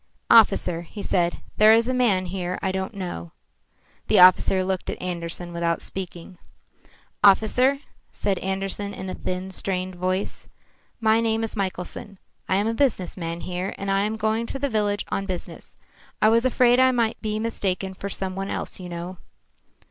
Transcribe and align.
"Officer," 0.31 0.81
he 0.81 1.03
said, 1.03 1.43
"there 1.57 1.75
is 1.75 1.87
a 1.87 1.93
man 1.93 2.25
here 2.25 2.57
I 2.63 2.71
don't 2.71 2.95
know." 2.95 3.33
The 4.07 4.17
officer 4.19 4.63
looked 4.63 4.89
at 4.89 4.99
Andersen 4.99 5.53
without 5.53 5.79
speaking. 5.79 6.39
"Officer," 7.23 7.81
said 8.11 8.39
Andersen 8.39 8.95
in 8.95 9.11
a 9.11 9.13
thin, 9.13 9.51
strained 9.51 9.93
voice, 9.93 10.49
"my 10.99 11.19
name 11.21 11.43
is 11.43 11.55
Michelson. 11.55 12.17
I 12.49 12.55
am 12.55 12.65
a 12.65 12.73
business 12.73 13.15
man 13.15 13.41
here, 13.41 13.75
and 13.77 13.91
I 13.91 14.01
am 14.01 14.17
going 14.17 14.47
to 14.47 14.57
the 14.57 14.69
village 14.69 15.05
on 15.09 15.27
business. 15.27 15.77
I 16.19 16.29
was 16.29 16.45
afraid 16.45 16.79
I 16.79 16.89
might 16.91 17.21
be 17.21 17.37
mistaken 17.37 17.93
for 17.93 18.09
some 18.09 18.33
one 18.35 18.49
else 18.49 18.79
you 18.79 18.89
know." 18.89 19.17